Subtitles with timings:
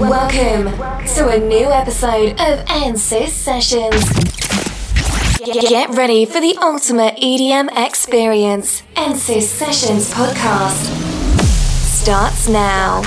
[0.00, 0.66] Welcome
[1.14, 4.04] to a new episode of NSYS Sessions.
[5.42, 8.82] Get ready for the ultimate EDM experience.
[8.94, 10.84] NSYS Sessions podcast
[11.86, 13.00] starts now.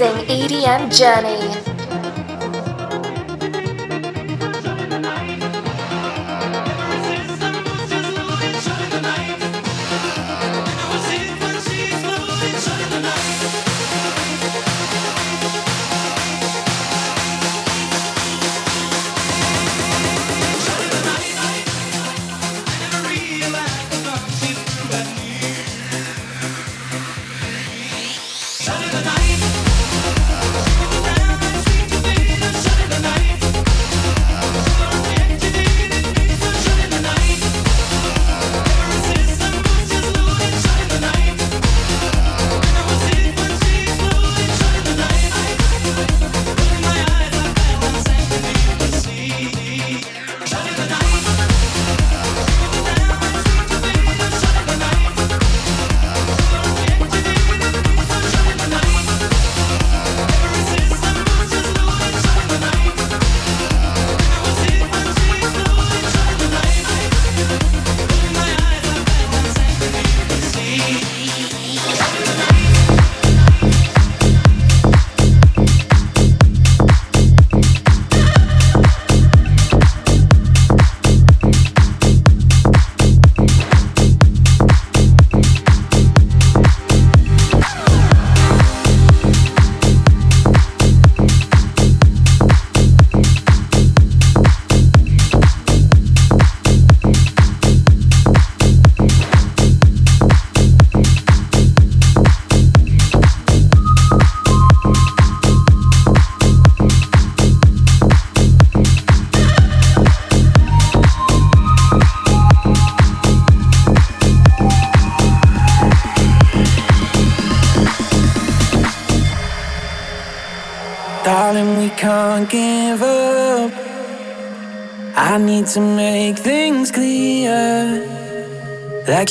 [0.00, 1.37] Amazing EDM journey.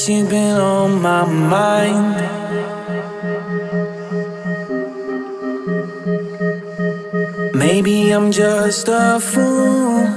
[0.09, 2.15] You've been on my mind.
[7.53, 10.07] Maybe I'm just a fool.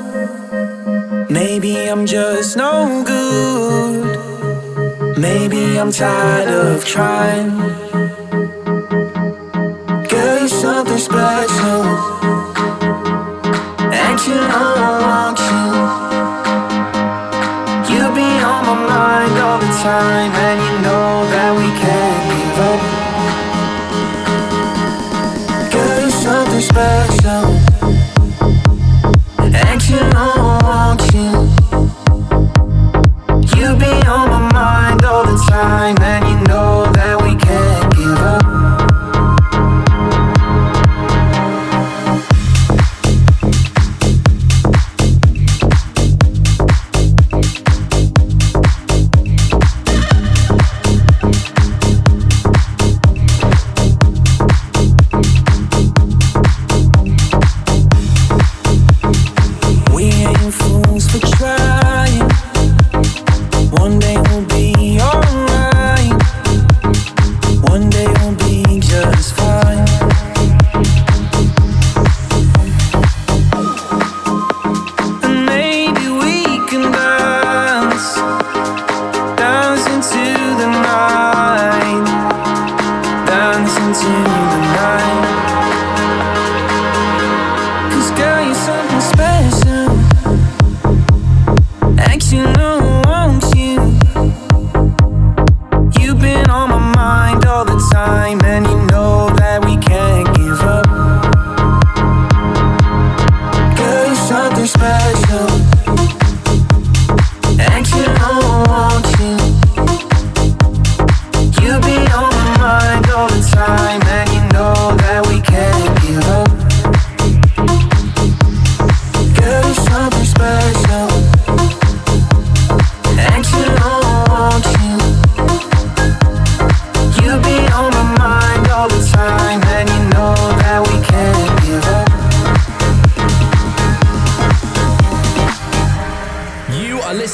[1.29, 5.19] Maybe I'm just no good.
[5.19, 7.51] Maybe I'm tired of trying.
[10.09, 11.83] Girl, you're something special.
[13.93, 15.70] And you know I want you.
[19.83, 20.31] Time,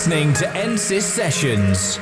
[0.07, 1.97] listening to NSYS Sessions.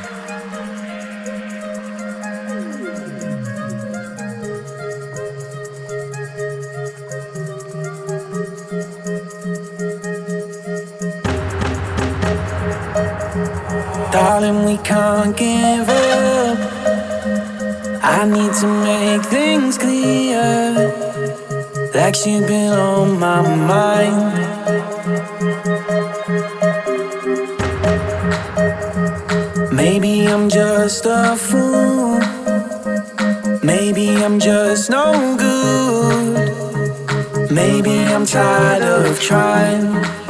[14.13, 16.59] Darling, we can't give up.
[18.03, 20.93] I need to make things clear.
[21.95, 24.54] Like she's been on my mind.
[30.85, 32.21] just a fool.
[33.65, 37.51] Maybe I'm just no good.
[37.51, 40.24] Maybe I'm tired of trying.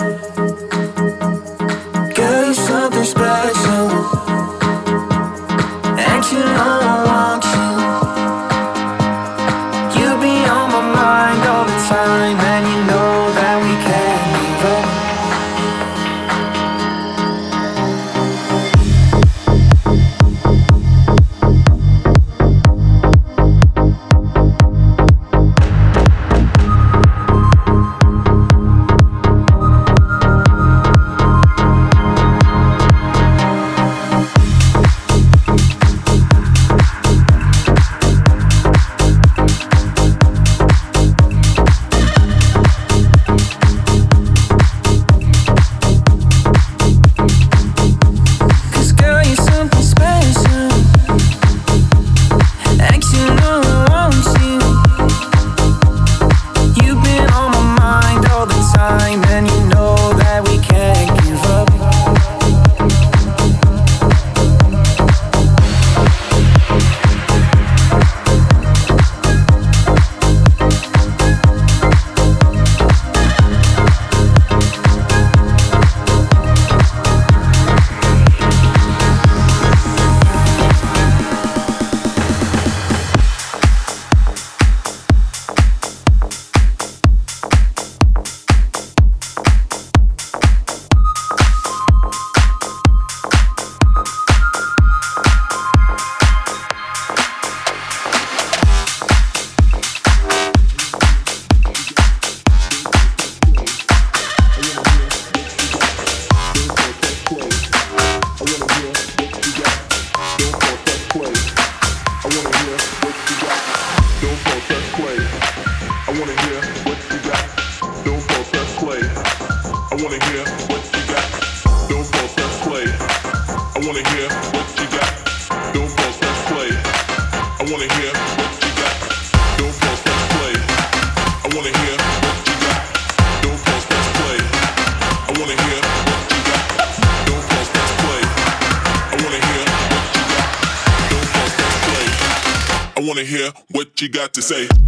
[144.04, 144.83] you got to say.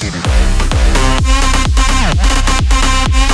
[0.00, 0.14] Thank
[3.16, 3.27] you.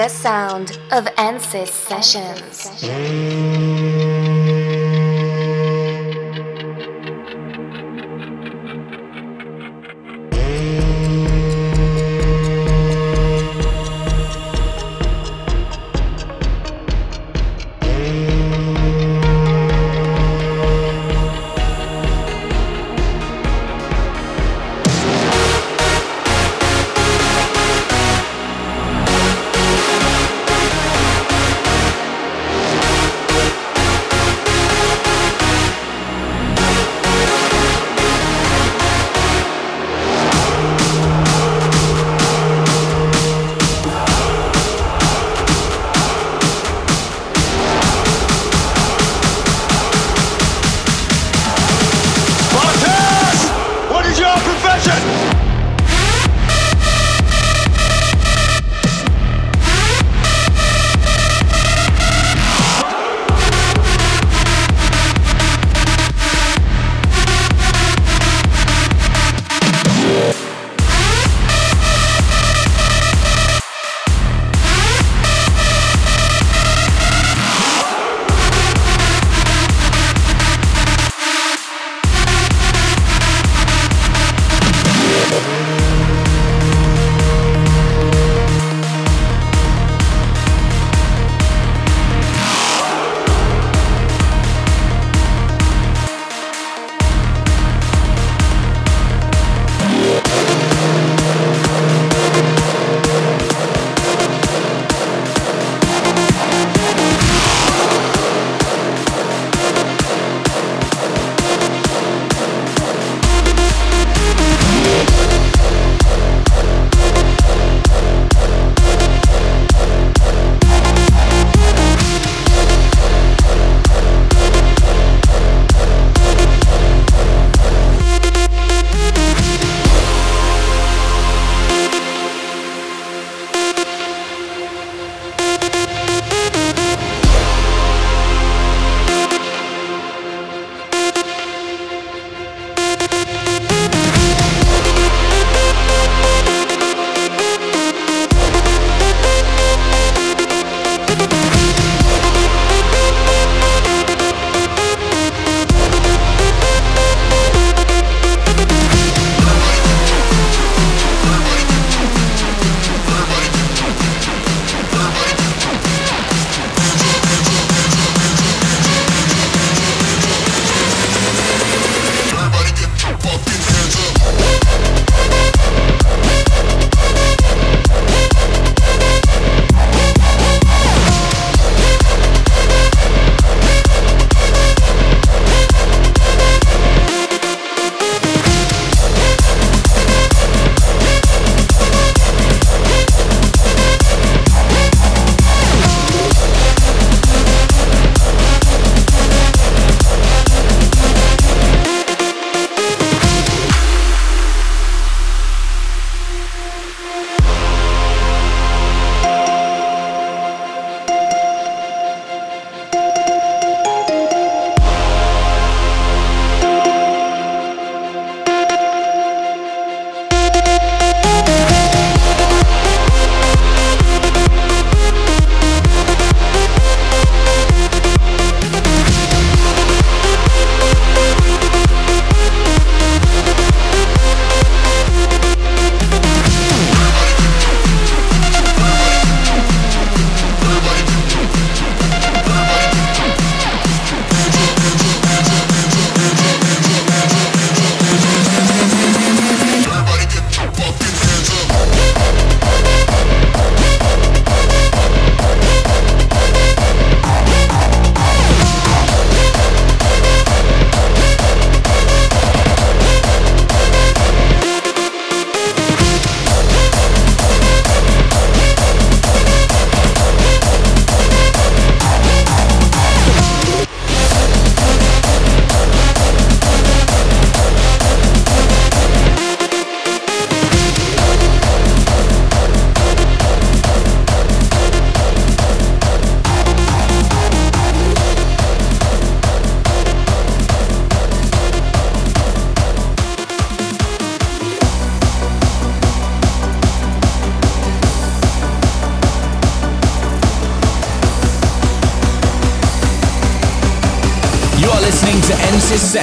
[0.00, 2.70] The sound of NSYS Sessions.
[2.80, 4.29] Mm.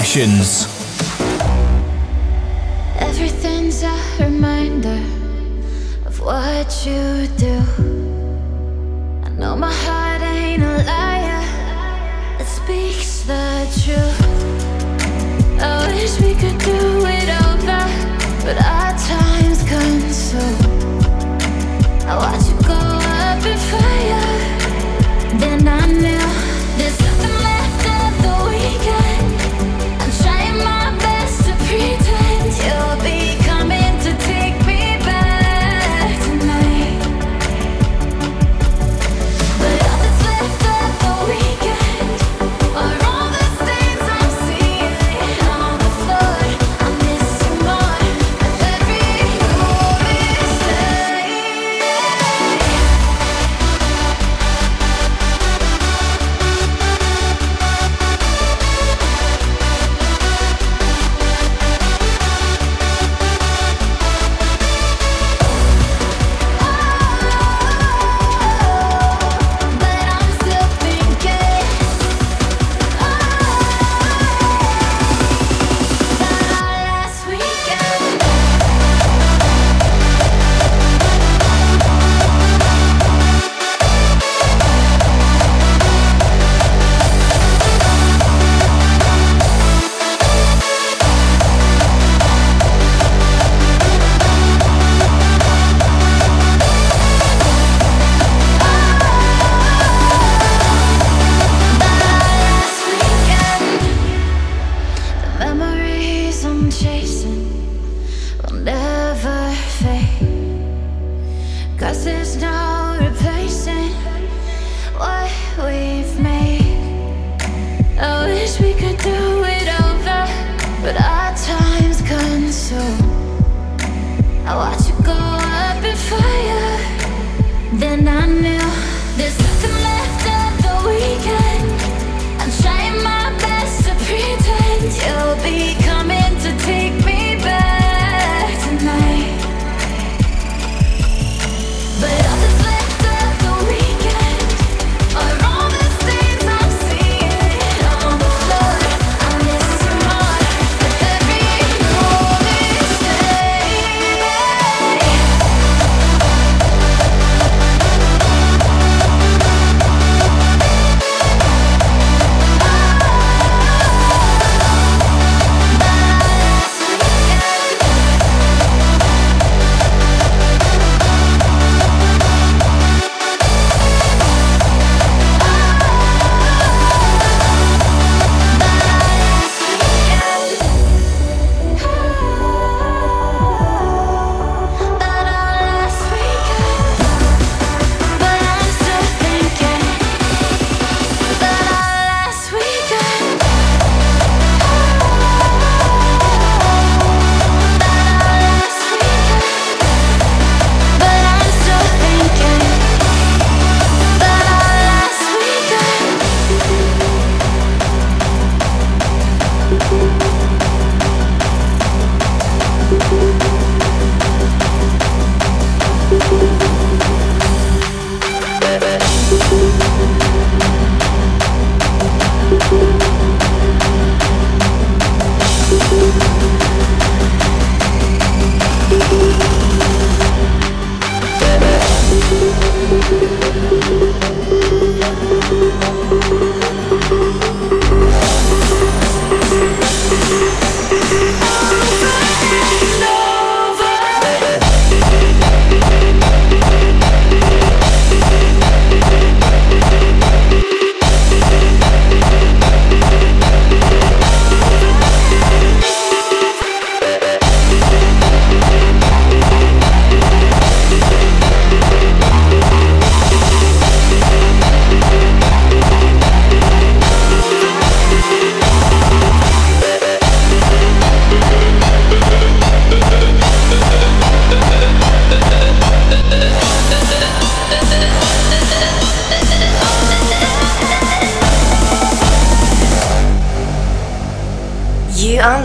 [0.08, 0.57] Sessions.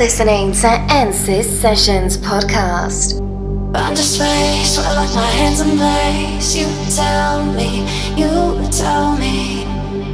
[0.03, 3.23] Listening to NSYS Sessions podcast.
[3.73, 6.57] Find a space where I lock my hands in place.
[6.57, 7.87] You tell me,
[8.19, 9.63] you tell me.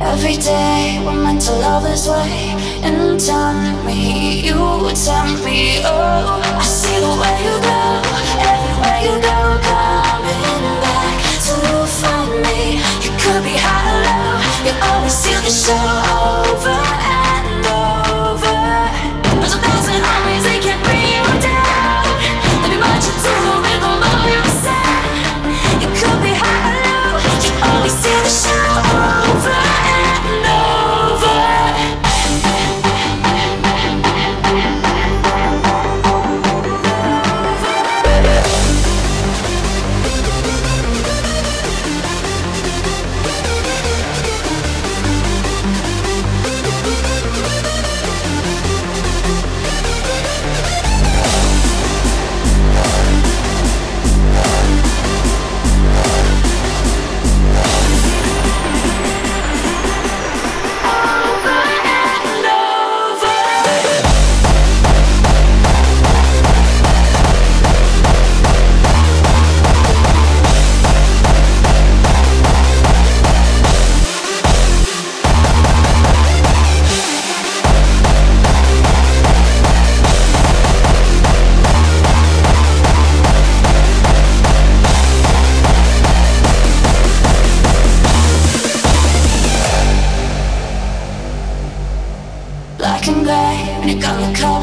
[0.02, 2.52] Every day we're meant to love this way
[2.84, 4.60] And turn me, you
[4.92, 7.82] turn me Oh, I see the way you go
[8.44, 9.40] Everywhere you go
[9.72, 11.16] Coming back
[11.48, 11.56] to
[11.98, 15.80] find me You could be high or low You always steal the show
[16.44, 17.17] over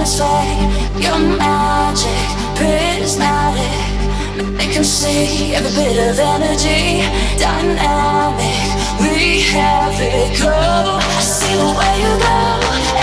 [0.05, 2.25] colors Your magic,
[2.55, 3.73] prismatic.
[4.57, 7.01] Make them see every bit of energy.
[7.37, 8.65] Dynamic,
[8.99, 12.39] we have it go I see the way you go,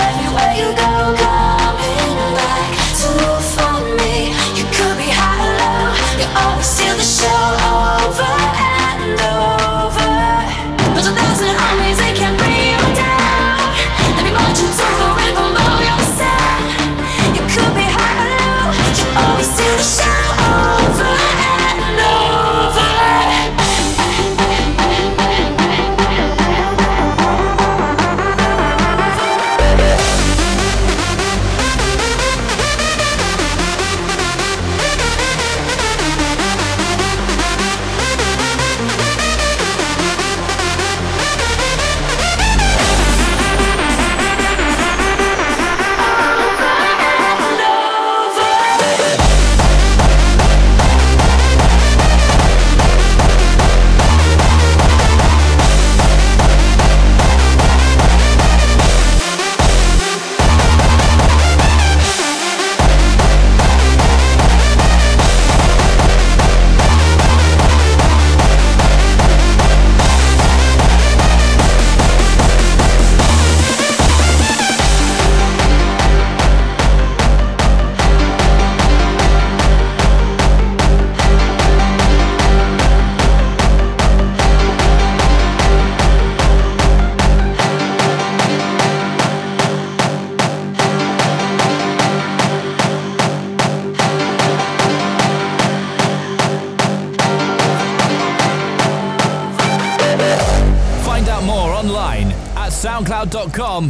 [0.06, 0.92] everywhere you go.
[1.18, 3.10] Coming back to
[3.54, 4.30] find me.
[4.56, 6.20] You could be high or low.
[6.20, 7.44] You always steal the show
[8.06, 8.61] over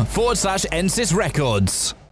[0.00, 1.94] forward slash NSYS Records.